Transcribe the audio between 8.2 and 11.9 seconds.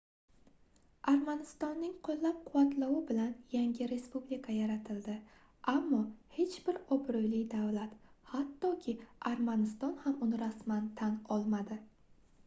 hattoki armaniston ham uni rasman tan olmadi